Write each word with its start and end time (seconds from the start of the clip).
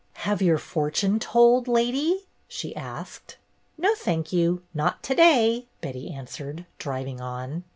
''Have 0.15 0.41
your 0.41 0.57
fortune 0.57 1.19
told, 1.19 1.67
lady?" 1.67 2.25
she 2.47 2.75
asked. 2.75 3.37
"No, 3.77 3.93
thank 3.95 4.33
you, 4.33 4.63
not 4.73 5.03
to 5.03 5.13
day," 5.13 5.67
Betty 5.79 6.11
an 6.11 6.25
swered, 6.25 6.65
driving 6.79 7.21
on. 7.21 7.63